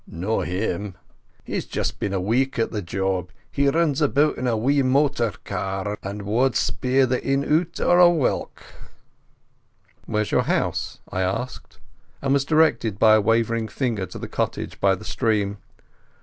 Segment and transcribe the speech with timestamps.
[0.07, 0.95] "No him.
[1.43, 3.29] He's just been a week at the job.
[3.51, 7.91] He rins about in a wee motor cawr, and wad speir the inside oot o'
[7.99, 8.63] a whelk."
[10.07, 11.77] "Where's your house?" I asked,
[12.19, 15.59] and was directed by a wavering finger to the cottage by the stream.